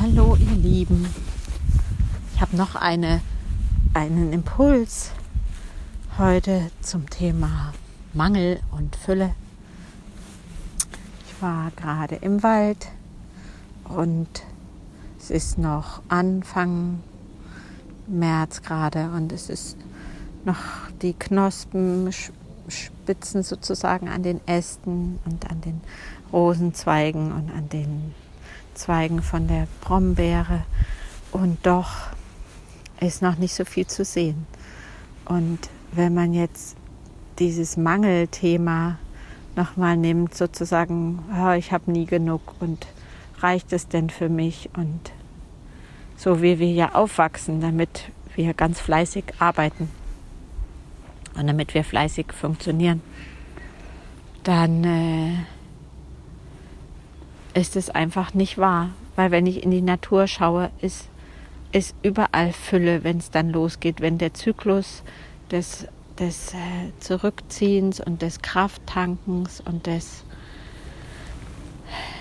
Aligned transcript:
Hallo 0.00 0.36
ihr 0.36 0.54
Lieben. 0.54 1.12
Ich 2.32 2.40
habe 2.40 2.56
noch 2.56 2.76
eine, 2.76 3.20
einen 3.94 4.32
Impuls 4.32 5.10
heute 6.16 6.70
zum 6.82 7.10
Thema 7.10 7.72
Mangel 8.12 8.60
und 8.70 8.94
Fülle. 8.94 9.34
Ich 11.26 11.42
war 11.42 11.72
gerade 11.74 12.14
im 12.14 12.44
Wald 12.44 12.86
und 13.88 14.28
es 15.18 15.30
ist 15.30 15.58
noch 15.58 16.00
Anfang 16.06 17.00
März 18.06 18.62
gerade 18.62 19.10
und 19.10 19.32
es 19.32 19.50
ist 19.50 19.76
noch 20.44 20.58
die 21.02 21.14
Knospen 21.14 22.08
spitzen 22.68 23.42
sozusagen 23.42 24.08
an 24.08 24.22
den 24.22 24.46
Ästen 24.46 25.18
und 25.24 25.50
an 25.50 25.60
den 25.60 25.80
Rosenzweigen 26.32 27.32
und 27.32 27.50
an 27.50 27.68
den 27.68 28.14
Zweigen 28.78 29.22
von 29.22 29.48
der 29.48 29.66
Brombeere 29.80 30.62
und 31.32 31.58
doch 31.66 31.90
ist 33.00 33.22
noch 33.22 33.36
nicht 33.36 33.54
so 33.54 33.64
viel 33.64 33.86
zu 33.86 34.04
sehen. 34.04 34.46
Und 35.24 35.58
wenn 35.92 36.14
man 36.14 36.32
jetzt 36.32 36.76
dieses 37.38 37.76
Mangelthema 37.76 38.98
nochmal 39.56 39.96
nimmt, 39.96 40.34
sozusagen, 40.34 41.24
oh, 41.36 41.52
ich 41.52 41.72
habe 41.72 41.90
nie 41.90 42.06
genug 42.06 42.40
und 42.60 42.86
reicht 43.40 43.72
es 43.72 43.88
denn 43.88 44.10
für 44.10 44.28
mich? 44.28 44.70
Und 44.76 45.12
so 46.16 46.42
wie 46.42 46.58
wir 46.58 46.70
ja 46.70 46.94
aufwachsen, 46.94 47.60
damit 47.60 48.10
wir 48.34 48.54
ganz 48.54 48.80
fleißig 48.80 49.24
arbeiten 49.38 49.90
und 51.34 51.46
damit 51.46 51.74
wir 51.74 51.84
fleißig 51.84 52.32
funktionieren, 52.32 53.02
dann 54.44 54.84
äh, 54.84 55.32
ist 57.58 57.76
es 57.76 57.90
einfach 57.90 58.34
nicht 58.34 58.56
wahr. 58.56 58.90
Weil 59.16 59.30
wenn 59.30 59.46
ich 59.46 59.62
in 59.62 59.70
die 59.70 59.82
Natur 59.82 60.28
schaue, 60.28 60.70
ist, 60.80 61.08
ist 61.72 61.94
überall 62.02 62.52
Fülle, 62.52 63.02
wenn 63.02 63.18
es 63.18 63.30
dann 63.30 63.50
losgeht, 63.50 64.00
wenn 64.00 64.16
der 64.16 64.32
Zyklus 64.32 65.02
des, 65.50 65.88
des 66.18 66.54
äh, 66.54 66.92
Zurückziehens 67.00 68.00
und 68.00 68.22
des 68.22 68.42
Krafttankens 68.42 69.60
und 69.60 69.86
des 69.86 70.24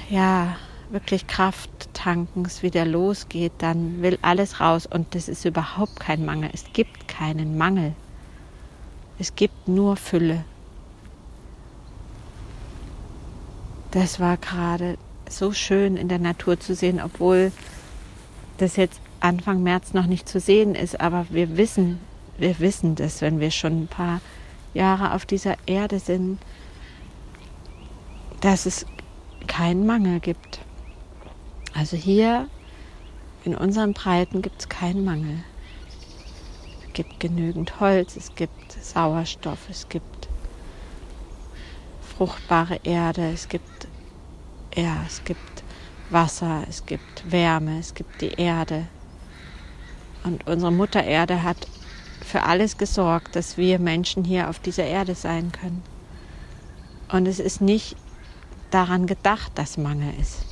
ja 0.09 0.56
wirklich 0.89 1.28
Krafttankens 1.28 2.64
wieder 2.64 2.86
losgeht, 2.86 3.52
dann 3.59 4.02
will 4.02 4.17
alles 4.22 4.59
raus 4.59 4.88
und 4.88 5.14
das 5.14 5.28
ist 5.30 5.45
überhaupt 5.45 6.00
kein 6.00 6.25
Mangel. 6.25 6.50
Es 6.53 6.66
gibt 6.73 7.08
keinen 7.08 7.58
Mangel. 7.58 7.94
Es 9.19 9.36
gibt 9.36 9.67
nur 9.67 9.97
Fülle. 9.97 10.45
Das 13.92 14.19
war 14.19 14.38
gerade 14.38 14.97
so 15.30 15.52
schön 15.52 15.97
in 15.97 16.08
der 16.08 16.20
Natur 16.20 16.59
zu 16.59 16.75
sehen, 16.75 17.02
obwohl 17.03 17.52
das 18.58 18.75
jetzt 18.75 19.00
Anfang 19.20 19.64
März 19.64 19.94
noch 19.94 20.06
nicht 20.06 20.28
zu 20.30 20.39
sehen 20.39 20.75
ist, 20.75 21.00
aber 21.00 21.25
wir 21.30 21.58
wissen, 21.58 22.00
wir 22.38 22.59
wissen 22.59 22.95
das, 22.95 23.22
wenn 23.22 23.39
wir 23.39 23.52
schon 23.52 23.84
ein 23.84 23.88
paar 23.88 24.22
Jahre 24.73 25.14
auf 25.14 25.25
dieser 25.25 25.56
Erde 25.66 26.00
sind, 26.00 26.39
dass 28.42 28.66
es 28.66 28.86
keinen 29.47 29.86
Mangel 29.86 30.19
gibt. 30.19 30.59
Also 31.73 31.97
hier 31.97 32.47
in 33.44 33.56
unseren 33.56 33.94
Breiten 33.94 34.41
gibt 34.41 34.62
es 34.62 34.69
keinen 34.69 35.03
Mangel. 35.03 35.44
Es 36.86 36.94
gibt 36.94 37.19
genügend 37.19 37.80
Holz, 37.80 38.16
es 38.16 38.36
gibt 38.36 38.72
Sauerstoff, 38.84 39.69
es 39.69 39.88
gibt 39.89 40.28
fruchtbare 42.17 42.80
Erde, 42.84 43.31
es 43.31 43.47
gibt 43.47 43.87
ja, 44.78 45.03
es 45.06 45.23
gibt 45.23 45.64
Wasser, 46.09 46.64
es 46.70 46.86
gibt 46.86 47.30
Wärme, 47.30 47.80
es 47.80 47.94
gibt 47.94 48.22
die 48.22 48.33
Erde. 48.33 48.88
Und 50.23 50.45
unsere 50.47 50.72
Mutter 50.72 51.03
Erde 51.03 51.44
hat 51.44 51.67
für 52.22 52.44
alles 52.44 52.78
gesorgt, 52.78 53.36
dass 53.36 53.58
wir 53.58 53.80
Menschen 53.80 54.23
hier 54.23 54.50
auf 54.50 54.59
dieser 54.59 54.85
Erde 54.85 55.16
sein 55.16 55.52
können. 55.52 55.81
Und 57.12 57.28
es 57.28 57.40
ist 57.40 57.62
nicht 57.62 57.96
daran 58.72 59.07
gedacht, 59.07 59.52
dass 59.56 59.78
Mangel 59.78 60.13
ist. 60.19 60.44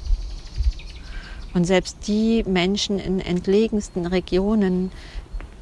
Und 1.53 1.65
selbst 1.65 2.07
die 2.07 2.43
Menschen 2.45 2.99
in 2.99 3.19
entlegensten 3.19 4.05
Regionen, 4.05 4.91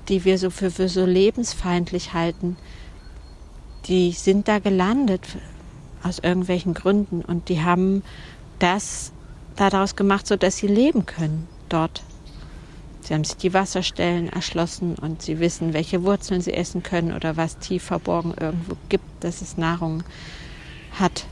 die 0.10 0.26
wir 0.26 0.38
so 0.38 0.50
für, 0.50 0.72
für 0.72 0.90
so 0.90 1.06
lebensfeindlich 1.06 2.14
halten, 2.14 2.58
die 3.86 4.12
sind 4.12 4.48
da 4.48 4.60
gelandet 4.60 5.22
aus 6.04 6.20
irgendwelchen 6.20 6.74
Gründen 6.74 7.22
und 7.22 7.50
die 7.50 7.62
haben 7.62 8.04
das 8.64 9.12
daraus 9.58 9.98
gemacht, 9.98 10.26
so 10.26 10.38
dass 10.38 10.58
sie 10.58 10.68
leben 10.68 11.06
können 11.06 11.48
dort. 11.68 12.02
Sie 13.02 13.14
haben 13.14 13.26
sich 13.26 13.36
die 13.36 13.54
Wasserstellen 13.54 14.30
erschlossen 14.30 14.96
und 14.96 15.22
sie 15.22 15.40
wissen, 15.40 15.74
welche 15.74 16.04
Wurzeln 16.04 16.40
sie 16.40 16.54
essen 16.54 16.82
können 16.82 17.12
oder 17.12 17.36
was 17.36 17.58
tief 17.58 17.84
verborgen 17.84 18.34
irgendwo 18.40 18.78
gibt, 18.88 19.04
dass 19.20 19.42
es 19.42 19.58
Nahrung 19.58 20.04
hat. 20.94 21.26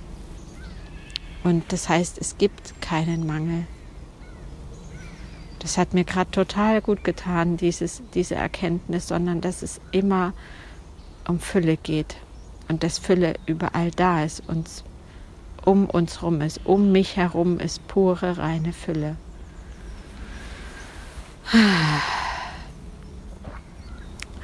Und 1.46 1.72
das 1.72 1.88
heißt, 1.88 2.18
es 2.20 2.38
gibt 2.38 2.82
keinen 2.82 3.26
Mangel. 3.26 3.66
Das 5.60 5.78
hat 5.78 5.94
mir 5.94 6.04
gerade 6.04 6.32
total 6.32 6.82
gut 6.82 7.06
getan, 7.06 7.56
dieses, 7.56 8.02
diese 8.14 8.36
Erkenntnis, 8.36 9.08
sondern 9.08 9.40
dass 9.40 9.62
es 9.62 9.80
immer 9.92 10.34
um 11.28 11.40
Fülle 11.40 11.78
geht 11.78 12.18
und 12.68 12.84
dass 12.84 12.98
Fülle 12.98 13.36
überall 13.46 13.92
da 13.92 14.24
ist, 14.24 14.44
uns 14.50 14.84
um 15.66 15.86
uns 15.90 16.22
herum 16.22 16.42
ist, 16.42 16.62
um 16.66 16.92
mich 16.92 17.18
herum 17.18 17.60
ist 17.60 17.88
pure, 17.88 18.38
reine 18.38 18.74
Fülle. 18.74 19.16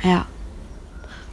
Ja. 0.03 0.27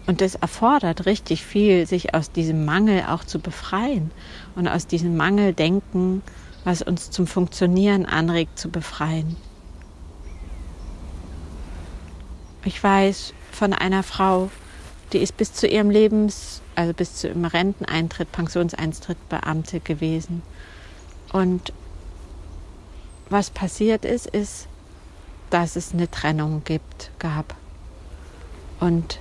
Und 0.06 0.21
das 0.21 0.34
erfordert 0.34 1.06
richtig 1.06 1.44
viel, 1.44 1.87
sich 1.87 2.15
aus 2.15 2.33
diesem 2.33 2.65
Mangel 2.65 3.05
auch 3.09 3.25
zu 3.25 3.39
befreien 3.39 4.11
und 4.55 4.67
aus 4.69 4.87
diesem 4.87 5.17
Mangeldenken, 5.17 6.23
was 6.65 6.83
uns 6.83 7.11
zum 7.11 7.27
Funktionieren 7.27 8.05
anregt, 8.06 8.59
zu 8.59 8.71
befreien. 8.71 9.37
Ich 12.65 12.83
weiß 12.83 13.34
von 13.53 13.73
einer 13.75 14.03
Frau, 14.03 14.50
die 15.12 15.19
ist 15.19 15.37
bis 15.37 15.53
zu 15.53 15.67
ihrem 15.67 15.91
Lebens 15.91 16.62
also 16.75 16.93
bis 16.93 17.17
zu 17.17 17.29
im 17.29 17.45
Renteneintritt, 17.45 18.31
Pensionseintritt 18.33 19.29
Beamte 19.29 19.81
gewesen. 19.81 20.43
Und 21.33 21.73
was 23.29 23.51
passiert 23.51 24.05
ist, 24.05 24.27
ist, 24.27 24.69
dass 25.51 25.77
es 25.77 25.93
eine 25.93 26.11
Trennung 26.11 26.62
gibt, 26.65 27.11
gab. 27.19 27.55
Und 28.81 29.21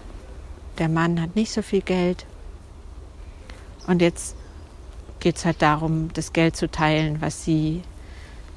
der 0.78 0.90
Mann 0.90 1.22
hat 1.22 1.36
nicht 1.36 1.52
so 1.52 1.62
viel 1.62 1.82
Geld. 1.82 2.26
Und 3.88 4.02
jetzt 4.02 4.36
geht 5.20 5.38
es 5.38 5.46
halt 5.46 5.62
darum, 5.62 6.12
das 6.14 6.34
Geld 6.34 6.56
zu 6.56 6.70
teilen, 6.70 7.22
was 7.22 7.44
sie 7.44 7.82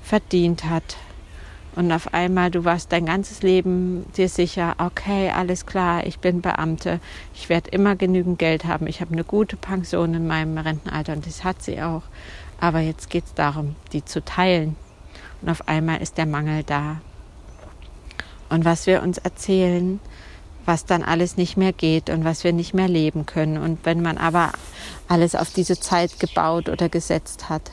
verdient 0.02 0.64
hat 0.64 0.96
und 1.76 1.92
auf 1.92 2.14
einmal, 2.14 2.50
du 2.50 2.64
warst 2.64 2.90
dein 2.90 3.04
ganzes 3.04 3.42
Leben 3.42 4.06
dir 4.16 4.30
sicher, 4.30 4.74
okay, 4.78 5.30
alles 5.30 5.66
klar, 5.66 6.06
ich 6.06 6.18
bin 6.18 6.40
Beamte, 6.40 7.00
ich 7.34 7.50
werde 7.50 7.70
immer 7.70 7.96
genügend 7.96 8.38
Geld 8.38 8.64
haben, 8.64 8.86
ich 8.86 9.02
habe 9.02 9.12
eine 9.12 9.24
gute 9.24 9.56
Pension 9.56 10.14
in 10.14 10.26
meinem 10.26 10.56
Rentenalter 10.56 11.12
und 11.12 11.26
das 11.26 11.44
hat 11.44 11.62
sie 11.62 11.82
auch. 11.82 12.02
Aber 12.58 12.80
jetzt 12.80 13.10
geht 13.10 13.26
es 13.26 13.34
darum, 13.34 13.76
die 13.92 14.02
zu 14.02 14.24
teilen. 14.24 14.74
Und 15.42 15.50
auf 15.50 15.68
einmal 15.68 16.00
ist 16.00 16.16
der 16.16 16.24
Mangel 16.24 16.62
da. 16.62 17.02
Und 18.48 18.64
was 18.64 18.86
wir 18.86 19.02
uns 19.02 19.18
erzählen, 19.18 20.00
was 20.64 20.86
dann 20.86 21.02
alles 21.02 21.36
nicht 21.36 21.58
mehr 21.58 21.74
geht 21.74 22.08
und 22.08 22.24
was 22.24 22.42
wir 22.42 22.54
nicht 22.54 22.72
mehr 22.72 22.88
leben 22.88 23.26
können. 23.26 23.58
Und 23.58 23.80
wenn 23.84 24.00
man 24.00 24.16
aber 24.16 24.52
alles 25.08 25.34
auf 25.34 25.50
diese 25.50 25.78
Zeit 25.78 26.18
gebaut 26.18 26.70
oder 26.70 26.88
gesetzt 26.88 27.50
hat, 27.50 27.70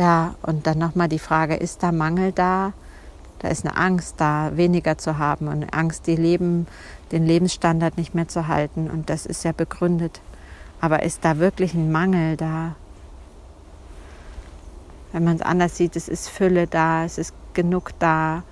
ja, 0.00 0.34
und 0.40 0.66
dann 0.66 0.78
nochmal 0.78 1.08
die 1.08 1.18
Frage, 1.18 1.56
ist 1.56 1.82
da 1.82 1.92
Mangel 1.92 2.32
da? 2.32 2.72
Da 3.40 3.48
ist 3.48 3.66
eine 3.66 3.76
Angst 3.76 4.14
da, 4.16 4.56
weniger 4.56 4.96
zu 4.96 5.18
haben 5.18 5.46
und 5.46 5.62
eine 5.62 5.72
Angst, 5.74 6.06
die 6.06 6.16
Leben, 6.16 6.66
den 7.12 7.26
Lebensstandard 7.26 7.98
nicht 7.98 8.14
mehr 8.14 8.26
zu 8.26 8.48
halten. 8.48 8.88
Und 8.88 9.10
das 9.10 9.26
ist 9.26 9.44
ja 9.44 9.52
begründet. 9.52 10.22
Aber 10.80 11.02
ist 11.02 11.22
da 11.22 11.36
wirklich 11.36 11.74
ein 11.74 11.92
Mangel 11.92 12.38
da? 12.38 12.76
Wenn 15.12 15.24
man 15.24 15.36
es 15.36 15.42
anders 15.42 15.76
sieht, 15.76 15.96
es 15.96 16.08
ist 16.08 16.30
Fülle 16.30 16.66
da, 16.66 17.04
es 17.04 17.18
ist 17.18 17.34
genug 17.52 17.90
da, 17.98 18.42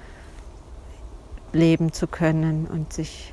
leben 1.54 1.94
zu 1.94 2.06
können 2.06 2.66
und 2.66 2.92
sich 2.92 3.32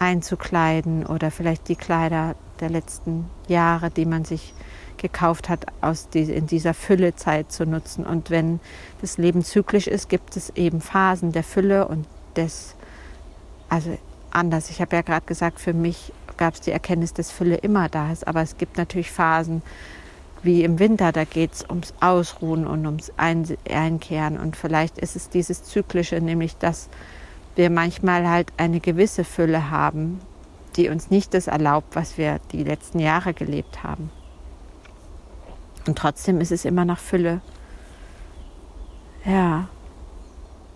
einzukleiden 0.00 1.06
oder 1.06 1.30
vielleicht 1.30 1.68
die 1.68 1.76
Kleider 1.76 2.34
der 2.58 2.70
letzten 2.70 3.30
Jahre, 3.46 3.90
die 3.90 4.06
man 4.06 4.24
sich 4.24 4.54
gekauft 5.00 5.48
hat, 5.48 5.66
aus 5.80 6.08
die, 6.08 6.22
in 6.22 6.46
dieser 6.46 6.74
Füllezeit 6.74 7.50
zu 7.50 7.66
nutzen. 7.66 8.06
Und 8.06 8.30
wenn 8.30 8.60
das 9.00 9.18
Leben 9.18 9.42
zyklisch 9.42 9.86
ist, 9.86 10.08
gibt 10.08 10.36
es 10.36 10.50
eben 10.50 10.80
Phasen 10.80 11.32
der 11.32 11.42
Fülle 11.42 11.88
und 11.88 12.06
des, 12.36 12.76
also 13.68 13.98
anders. 14.30 14.70
Ich 14.70 14.80
habe 14.80 14.94
ja 14.96 15.02
gerade 15.02 15.26
gesagt, 15.26 15.60
für 15.60 15.72
mich 15.72 16.12
gab 16.36 16.54
es 16.54 16.60
die 16.60 16.70
Erkenntnis, 16.70 17.12
dass 17.12 17.30
Fülle 17.30 17.56
immer 17.56 17.88
da 17.88 18.12
ist, 18.12 18.26
aber 18.26 18.42
es 18.42 18.56
gibt 18.56 18.78
natürlich 18.78 19.10
Phasen, 19.10 19.62
wie 20.42 20.64
im 20.64 20.78
Winter, 20.78 21.12
da 21.12 21.24
geht 21.24 21.52
es 21.52 21.68
ums 21.68 21.92
Ausruhen 22.00 22.66
und 22.66 22.86
ums 22.86 23.12
Einkehren. 23.18 24.38
Und 24.38 24.56
vielleicht 24.56 24.96
ist 24.98 25.16
es 25.16 25.28
dieses 25.28 25.64
Zyklische, 25.64 26.20
nämlich 26.20 26.56
dass 26.56 26.88
wir 27.56 27.68
manchmal 27.68 28.26
halt 28.28 28.52
eine 28.56 28.80
gewisse 28.80 29.24
Fülle 29.24 29.70
haben, 29.70 30.20
die 30.76 30.88
uns 30.88 31.10
nicht 31.10 31.34
das 31.34 31.46
erlaubt, 31.46 31.94
was 31.94 32.16
wir 32.16 32.40
die 32.52 32.64
letzten 32.64 33.00
Jahre 33.00 33.34
gelebt 33.34 33.82
haben. 33.82 34.10
Und 35.86 35.98
trotzdem 35.98 36.40
ist 36.40 36.52
es 36.52 36.64
immer 36.64 36.84
noch 36.84 36.98
Fülle. 36.98 37.40
Ja, 39.24 39.68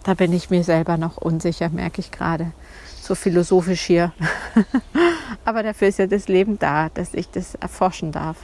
da 0.05 0.15
bin 0.15 0.33
ich 0.33 0.51
mir 0.51 0.65
selber 0.65 0.97
noch 0.97 1.17
unsicher, 1.17 1.69
merke 1.71 2.01
ich 2.01 2.11
gerade. 2.11 2.53
So 3.01 3.15
philosophisch 3.15 3.83
hier. 3.83 4.13
Aber 5.45 5.63
dafür 5.63 5.89
ist 5.89 5.99
ja 5.99 6.07
das 6.07 6.29
Leben 6.29 6.59
da, 6.59 6.89
dass 6.91 7.15
ich 7.15 7.31
das 7.31 7.55
erforschen 7.55 8.13
darf. 8.13 8.37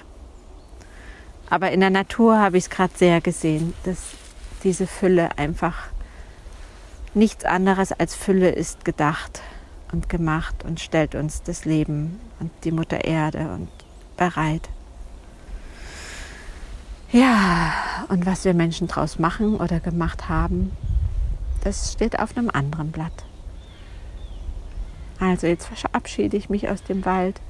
Aber 1.50 1.70
in 1.72 1.80
der 1.80 1.90
Natur 1.90 2.38
habe 2.38 2.56
ich 2.56 2.64
es 2.64 2.70
gerade 2.70 2.92
sehr 2.96 3.20
gesehen, 3.20 3.74
dass 3.84 3.98
diese 4.62 4.86
Fülle 4.86 5.36
einfach 5.38 5.88
nichts 7.12 7.44
anderes 7.44 7.92
als 7.92 8.14
Fülle 8.14 8.50
ist 8.50 8.84
gedacht 8.84 9.42
und 9.92 10.08
gemacht 10.08 10.64
und 10.64 10.80
stellt 10.80 11.14
uns 11.14 11.42
das 11.42 11.64
Leben 11.64 12.20
und 12.38 12.50
die 12.64 12.70
Mutter 12.70 13.04
Erde 13.04 13.50
und 13.52 13.68
bereit. 14.16 14.68
Ja, 17.12 17.72
und 18.08 18.24
was 18.24 18.44
wir 18.44 18.54
Menschen 18.54 18.86
draus 18.86 19.18
machen 19.18 19.56
oder 19.56 19.80
gemacht 19.80 20.28
haben, 20.28 20.70
das 21.64 21.92
steht 21.92 22.20
auf 22.20 22.36
einem 22.36 22.50
anderen 22.50 22.92
Blatt. 22.92 23.24
Also 25.18 25.48
jetzt 25.48 25.66
verabschiede 25.66 26.36
ich 26.36 26.48
mich 26.48 26.68
aus 26.68 26.84
dem 26.84 27.04
Wald 27.04 27.40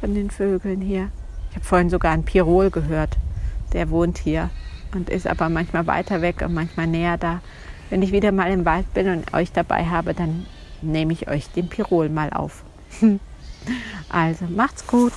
von 0.00 0.14
den 0.14 0.30
Vögeln 0.30 0.80
hier. 0.80 1.10
Ich 1.50 1.56
habe 1.56 1.64
vorhin 1.64 1.88
sogar 1.88 2.12
einen 2.12 2.24
Pirol 2.24 2.70
gehört. 2.70 3.16
Der 3.72 3.90
wohnt 3.90 4.18
hier 4.18 4.50
und 4.92 5.08
ist 5.08 5.28
aber 5.28 5.48
manchmal 5.48 5.86
weiter 5.86 6.20
weg 6.20 6.42
und 6.44 6.52
manchmal 6.52 6.88
näher 6.88 7.16
da. 7.16 7.40
Wenn 7.90 8.02
ich 8.02 8.10
wieder 8.10 8.32
mal 8.32 8.50
im 8.50 8.64
Wald 8.64 8.92
bin 8.92 9.08
und 9.08 9.32
euch 9.34 9.52
dabei 9.52 9.86
habe, 9.86 10.14
dann 10.14 10.46
nehme 10.82 11.12
ich 11.12 11.28
euch 11.28 11.48
den 11.50 11.68
Pirol 11.68 12.08
mal 12.08 12.30
auf. 12.30 12.64
also 14.08 14.46
macht's 14.46 14.84
gut. 14.86 15.12